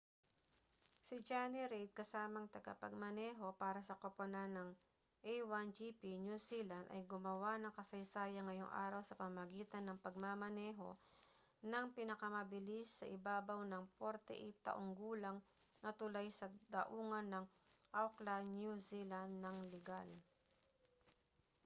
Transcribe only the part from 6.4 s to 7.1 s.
zealand ay